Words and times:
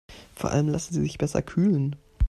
Vor 0.33 0.49
allem 0.49 0.69
lassen 0.69 0.95
sie 0.95 1.01
sich 1.01 1.19
besser 1.19 1.43
kühlen. 1.43 1.95